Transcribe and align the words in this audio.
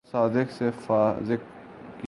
صبح 0.05 0.11
صادق 0.11 0.51
سے 0.51 0.69
فائرنگ 0.85 1.27
کی 1.27 1.35